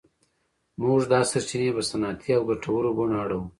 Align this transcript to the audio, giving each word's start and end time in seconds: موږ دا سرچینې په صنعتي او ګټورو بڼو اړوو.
موږ 0.81 0.99
دا 1.13 1.21
سرچینې 1.31 1.69
په 1.75 1.81
صنعتي 1.89 2.31
او 2.37 2.43
ګټورو 2.49 2.89
بڼو 2.97 3.15
اړوو. 3.23 3.41